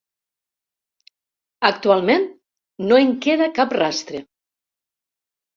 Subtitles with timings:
[1.69, 2.25] Actualment
[2.87, 4.23] no en queda cap rastre.